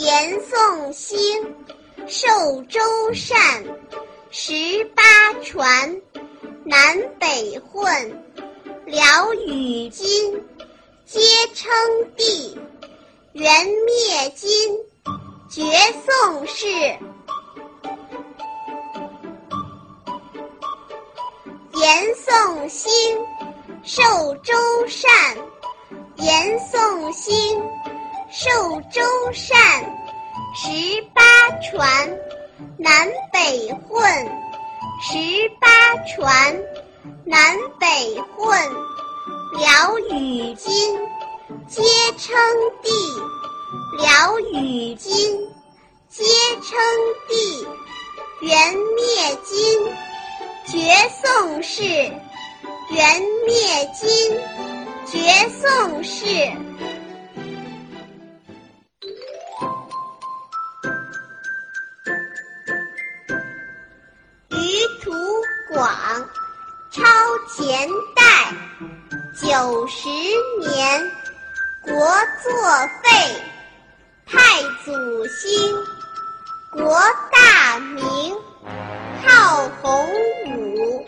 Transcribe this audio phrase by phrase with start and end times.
[0.00, 1.18] 严宋兴，
[2.08, 2.80] 寿周
[3.12, 3.62] 善，
[4.30, 5.02] 十八
[5.42, 6.00] 传，
[6.64, 8.24] 南北混，
[8.86, 10.42] 辽与金，
[11.04, 11.20] 皆
[11.52, 11.70] 称
[12.16, 12.58] 帝。
[13.34, 14.50] 元灭金，
[15.50, 15.62] 绝
[16.06, 16.66] 宋氏。
[21.74, 22.90] 严宋兴，
[23.82, 24.54] 寿周
[24.88, 25.10] 善。
[26.16, 27.62] 严宋兴，
[28.30, 29.02] 寿周
[29.32, 29.58] 善。
[30.54, 31.22] 十八
[31.60, 32.18] 传，
[32.78, 34.02] 南北混。
[35.02, 35.68] 十八
[36.06, 36.60] 传，
[37.24, 38.56] 南北混。
[39.58, 40.98] 辽与金。
[41.66, 41.82] 皆
[42.16, 42.36] 称
[42.82, 42.90] 帝，
[43.98, 45.38] 辽与金，
[46.08, 46.24] 皆
[46.62, 46.78] 称
[47.28, 47.66] 帝。
[48.46, 49.92] 元灭金，
[50.66, 51.82] 绝宋氏。
[52.90, 54.40] 元灭金，
[55.06, 56.26] 绝宋氏。
[65.72, 65.88] 广，
[66.90, 67.04] 超
[67.48, 68.22] 前代，
[69.40, 70.08] 九十
[70.58, 71.10] 年。
[71.82, 72.52] 国作
[73.02, 73.42] 废，
[74.26, 74.92] 太祖
[75.26, 75.74] 兴，
[76.72, 77.00] 国
[77.32, 78.36] 大明，
[79.24, 80.06] 号洪
[80.46, 81.06] 武，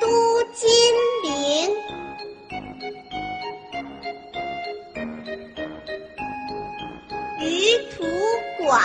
[0.00, 0.66] 都金
[1.22, 1.76] 陵。
[7.40, 8.04] 余图
[8.64, 8.80] 广，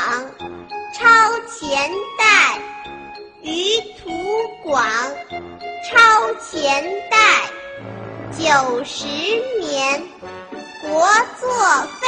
[0.94, 1.00] 超
[1.48, 2.61] 前代；
[4.72, 4.82] 广，
[5.84, 7.18] 超前代，
[8.32, 9.06] 九十
[9.60, 10.02] 年。
[10.82, 11.06] 国
[11.38, 11.52] 作
[12.00, 12.08] 废，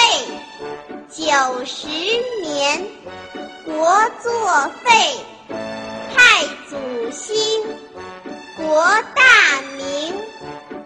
[1.09, 1.89] 九十
[2.41, 2.81] 年。
[3.65, 4.89] 国作废，
[6.15, 7.35] 太祖兴，
[8.55, 8.81] 国
[9.13, 10.15] 大明。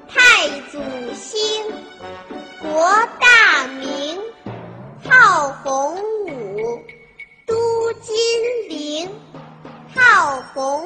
[0.10, 0.80] 太祖
[1.14, 1.64] 兴，
[2.60, 4.20] 国大明，
[5.08, 6.82] 号洪武，
[7.46, 8.16] 都金
[8.68, 9.08] 陵。
[9.94, 10.86] 号洪